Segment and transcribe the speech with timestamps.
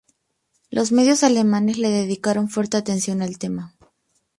[0.71, 3.75] Los medios alemanes le dedicaron fuerte atención al tema.